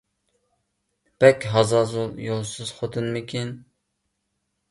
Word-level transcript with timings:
بەك 1.23 1.45
ھازازۇل، 1.57 2.17
يولسىز 2.27 2.73
خوتۇنمىكىن. 2.79 3.51